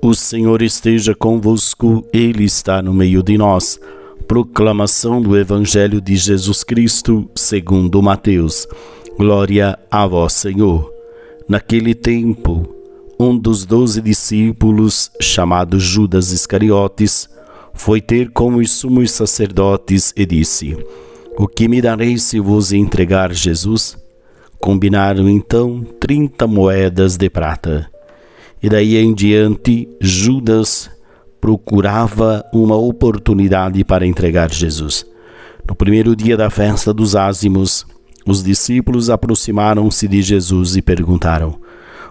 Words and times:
O 0.00 0.14
Senhor 0.14 0.62
esteja 0.62 1.14
convosco, 1.14 2.06
Ele 2.12 2.44
está 2.44 2.80
no 2.80 2.94
meio 2.94 3.22
de 3.22 3.36
nós. 3.36 3.80
Proclamação 4.28 5.20
do 5.20 5.36
Evangelho 5.36 6.00
de 6.00 6.16
Jesus 6.16 6.62
Cristo, 6.62 7.28
segundo 7.34 8.00
Mateus. 8.00 8.66
Glória 9.18 9.76
a 9.90 10.06
vós, 10.06 10.34
Senhor. 10.34 10.90
Naquele 11.48 11.94
tempo, 11.94 12.62
um 13.18 13.36
dos 13.36 13.66
doze 13.66 14.00
discípulos, 14.00 15.10
chamado 15.20 15.80
Judas 15.80 16.30
Iscariotes, 16.30 17.28
foi 17.74 18.00
ter 18.00 18.30
com 18.30 18.54
os 18.54 18.70
sumos 18.70 19.10
sacerdotes 19.10 20.12
e 20.16 20.24
disse: 20.24 20.76
O 21.36 21.48
que 21.48 21.66
me 21.66 21.82
dareis 21.82 22.22
se 22.22 22.38
vos 22.38 22.72
entregar 22.72 23.32
Jesus? 23.32 23.98
Combinaram 24.60 25.28
então 25.28 25.84
trinta 25.98 26.46
moedas 26.46 27.16
de 27.16 27.28
prata. 27.28 27.90
E 28.62 28.68
daí 28.68 28.96
em 28.96 29.14
diante, 29.14 29.88
Judas 30.00 30.90
procurava 31.40 32.44
uma 32.52 32.76
oportunidade 32.76 33.84
para 33.84 34.06
entregar 34.06 34.52
Jesus. 34.52 35.06
No 35.68 35.74
primeiro 35.74 36.16
dia 36.16 36.36
da 36.36 36.50
festa 36.50 36.92
dos 36.92 37.14
ázimos, 37.14 37.86
os 38.26 38.42
discípulos 38.42 39.10
aproximaram-se 39.10 40.08
de 40.08 40.20
Jesus 40.22 40.76
e 40.76 40.82
perguntaram: 40.82 41.60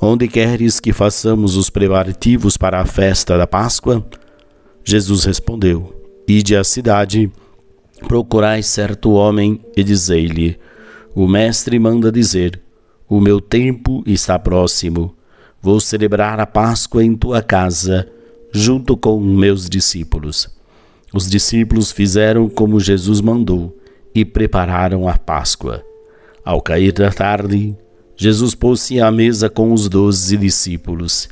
Onde 0.00 0.26
queres 0.28 0.80
que 0.80 0.92
façamos 0.92 1.56
os 1.56 1.68
preparativos 1.68 2.56
para 2.56 2.80
a 2.80 2.86
festa 2.86 3.36
da 3.36 3.46
Páscoa? 3.46 4.06
Jesus 4.82 5.24
respondeu: 5.24 5.94
Ide 6.26 6.56
à 6.56 6.64
cidade, 6.64 7.30
procurai 8.08 8.62
certo 8.62 9.10
homem 9.10 9.60
e 9.76 9.84
dizei-lhe: 9.84 10.56
O 11.14 11.28
mestre 11.28 11.78
manda 11.78 12.10
dizer: 12.10 12.62
O 13.06 13.20
meu 13.20 13.42
tempo 13.42 14.02
está 14.06 14.38
próximo 14.38 15.14
Vou 15.62 15.78
celebrar 15.78 16.40
a 16.40 16.46
Páscoa 16.46 17.04
em 17.04 17.14
tua 17.14 17.42
casa, 17.42 18.08
junto 18.50 18.96
com 18.96 19.20
meus 19.20 19.68
discípulos. 19.68 20.48
Os 21.12 21.28
discípulos 21.28 21.92
fizeram 21.92 22.48
como 22.48 22.80
Jesus 22.80 23.20
mandou 23.20 23.76
e 24.14 24.24
prepararam 24.24 25.08
a 25.08 25.18
Páscoa. 25.18 25.84
Ao 26.42 26.62
cair 26.62 26.92
da 26.92 27.10
tarde, 27.10 27.76
Jesus 28.16 28.54
pôs-se 28.54 29.00
à 29.00 29.10
mesa 29.10 29.50
com 29.50 29.72
os 29.72 29.88
doze 29.88 30.36
discípulos. 30.36 31.28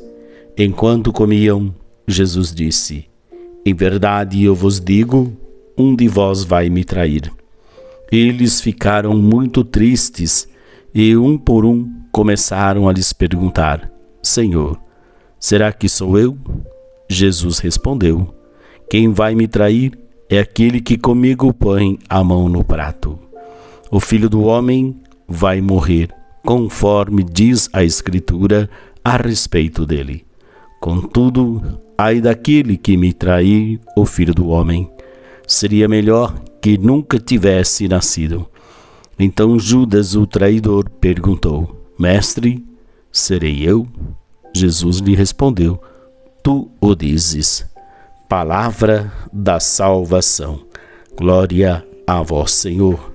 Enquanto 0.56 1.12
comiam, 1.12 1.74
Jesus 2.06 2.54
disse: 2.54 3.06
Em 3.64 3.74
verdade 3.74 4.44
eu 4.44 4.54
vos 4.54 4.78
digo, 4.78 5.32
um 5.76 5.94
de 5.96 6.06
vós 6.06 6.44
vai 6.44 6.68
me 6.68 6.84
trair. 6.84 7.32
Eles 8.10 8.60
ficaram 8.60 9.16
muito 9.16 9.64
tristes 9.64 10.48
e, 10.94 11.16
um 11.16 11.38
por 11.38 11.64
um, 11.64 11.88
começaram 12.10 12.88
a 12.88 12.92
lhes 12.92 13.12
perguntar: 13.12 13.97
Senhor, 14.22 14.80
será 15.38 15.72
que 15.72 15.88
sou 15.88 16.18
eu? 16.18 16.36
Jesus 17.08 17.58
respondeu: 17.58 18.34
Quem 18.90 19.12
vai 19.12 19.34
me 19.34 19.48
trair 19.48 19.98
é 20.28 20.38
aquele 20.38 20.80
que 20.80 20.98
comigo 20.98 21.52
põe 21.52 21.98
a 22.08 22.22
mão 22.22 22.48
no 22.48 22.62
prato. 22.62 23.18
O 23.90 23.98
filho 23.98 24.28
do 24.28 24.42
homem 24.42 25.00
vai 25.26 25.60
morrer, 25.60 26.10
conforme 26.44 27.22
diz 27.22 27.70
a 27.72 27.82
Escritura 27.82 28.68
a 29.02 29.16
respeito 29.16 29.86
dele. 29.86 30.26
Contudo, 30.80 31.80
ai 31.96 32.20
daquele 32.20 32.76
que 32.76 32.96
me 32.96 33.12
trair, 33.12 33.80
o 33.96 34.04
filho 34.04 34.34
do 34.34 34.48
homem. 34.48 34.90
Seria 35.46 35.88
melhor 35.88 36.38
que 36.60 36.76
nunca 36.76 37.18
tivesse 37.18 37.88
nascido. 37.88 38.46
Então 39.18 39.58
Judas, 39.58 40.14
o 40.14 40.26
traidor, 40.26 40.90
perguntou: 41.00 41.90
Mestre, 41.98 42.62
serei 43.10 43.62
eu? 43.62 43.86
Jesus 44.54 44.98
lhe 44.98 45.14
respondeu: 45.14 45.80
Tu 46.42 46.70
o 46.80 46.94
dizes. 46.94 47.66
Palavra 48.28 49.12
da 49.32 49.58
salvação. 49.58 50.60
Glória 51.16 51.84
a 52.06 52.22
vós, 52.22 52.52
Senhor. 52.52 53.14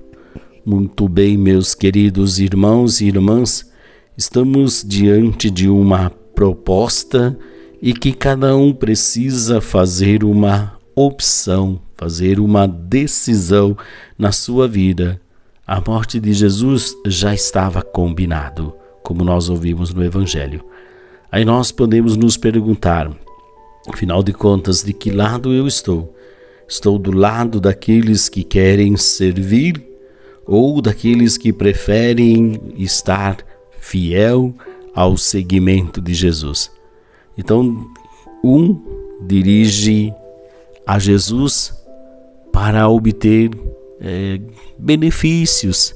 Muito 0.66 1.08
bem, 1.08 1.36
meus 1.36 1.74
queridos 1.74 2.38
irmãos 2.38 3.00
e 3.00 3.06
irmãs, 3.06 3.70
estamos 4.16 4.82
diante 4.86 5.50
de 5.50 5.68
uma 5.68 6.10
proposta 6.34 7.38
e 7.82 7.92
que 7.92 8.12
cada 8.12 8.56
um 8.56 8.72
precisa 8.72 9.60
fazer 9.60 10.24
uma 10.24 10.78
opção, 10.94 11.80
fazer 11.96 12.40
uma 12.40 12.66
decisão 12.66 13.76
na 14.18 14.32
sua 14.32 14.66
vida. 14.66 15.20
A 15.66 15.82
morte 15.86 16.18
de 16.18 16.32
Jesus 16.32 16.94
já 17.06 17.34
estava 17.34 17.82
combinado, 17.82 18.74
como 19.04 19.22
nós 19.22 19.50
ouvimos 19.50 19.92
no 19.92 20.02
Evangelho. 20.02 20.64
Aí 21.30 21.44
nós 21.44 21.70
podemos 21.70 22.16
nos 22.16 22.38
perguntar, 22.38 23.14
afinal 23.92 24.22
de 24.22 24.32
contas, 24.32 24.82
de 24.82 24.94
que 24.94 25.10
lado 25.10 25.52
eu 25.52 25.68
estou? 25.68 26.12
Estou 26.66 26.98
do 26.98 27.12
lado 27.12 27.60
daqueles 27.60 28.30
que 28.30 28.42
querem 28.42 28.96
servir 28.96 29.84
ou 30.46 30.80
daqueles 30.80 31.36
que 31.36 31.52
preferem 31.52 32.58
estar 32.78 33.36
fiel 33.78 34.54
ao 34.94 35.18
seguimento 35.18 36.00
de 36.00 36.14
Jesus? 36.14 36.70
Então, 37.36 37.86
um 38.42 38.80
dirige 39.26 40.14
a 40.86 40.98
Jesus 40.98 41.74
para 42.50 42.88
obter 42.88 43.50
é, 44.00 44.40
benefícios, 44.78 45.94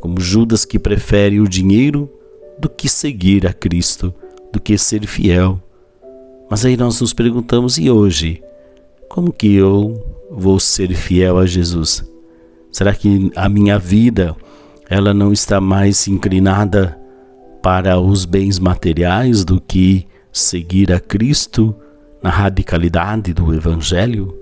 como 0.00 0.18
Judas 0.18 0.64
que 0.64 0.78
prefere 0.78 1.38
o 1.38 1.46
dinheiro 1.46 2.10
do 2.60 2.68
que 2.68 2.88
seguir 2.88 3.46
a 3.46 3.52
Cristo 3.52 4.14
do 4.52 4.60
que 4.60 4.76
ser 4.76 5.06
fiel. 5.06 5.60
Mas 6.50 6.64
aí 6.64 6.76
nós 6.76 7.00
nos 7.00 7.12
perguntamos: 7.12 7.78
e 7.78 7.90
hoje? 7.90 8.42
Como 9.08 9.32
que 9.32 9.54
eu 9.54 10.00
vou 10.30 10.60
ser 10.60 10.94
fiel 10.94 11.38
a 11.38 11.46
Jesus? 11.46 12.04
Será 12.70 12.94
que 12.94 13.32
a 13.34 13.48
minha 13.48 13.78
vida 13.78 14.36
ela 14.88 15.12
não 15.12 15.32
está 15.32 15.60
mais 15.60 16.06
inclinada 16.06 16.96
para 17.60 17.98
os 17.98 18.24
bens 18.24 18.58
materiais 18.60 19.44
do 19.44 19.60
que 19.60 20.06
seguir 20.32 20.92
a 20.92 21.00
Cristo 21.00 21.74
na 22.22 22.30
radicalidade 22.30 23.32
do 23.32 23.52
Evangelho? 23.52 24.36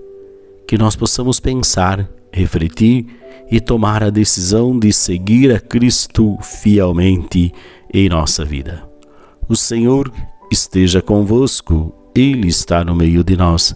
Que 0.67 0.77
nós 0.77 0.95
possamos 0.95 1.39
pensar, 1.39 2.07
refletir 2.31 3.05
e 3.51 3.59
tomar 3.59 4.03
a 4.03 4.09
decisão 4.09 4.77
de 4.77 4.93
seguir 4.93 5.51
a 5.53 5.59
Cristo 5.59 6.37
fielmente 6.41 7.51
em 7.93 8.09
nossa 8.09 8.45
vida. 8.45 8.87
O 9.47 9.55
Senhor 9.55 10.11
esteja 10.51 11.01
convosco, 11.01 11.93
Ele 12.15 12.47
está 12.47 12.83
no 12.83 12.95
meio 12.95 13.23
de 13.23 13.35
nós. 13.35 13.75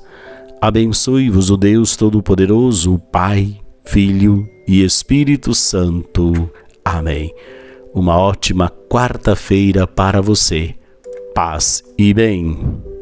Abençoe-vos 0.62 1.50
o 1.50 1.58
Deus 1.58 1.96
Todo-Poderoso, 1.96 3.00
Pai, 3.12 3.60
Filho 3.84 4.48
e 4.68 4.84
Espírito 4.84 5.54
Santo. 5.54 6.50
Amém. 6.86 7.34
Uma 7.94 8.18
ótima 8.18 8.70
quarta-feira 8.90 9.86
para 9.86 10.22
você. 10.22 10.76
Paz 11.34 11.84
e 11.98 12.14
bem. 12.14 12.93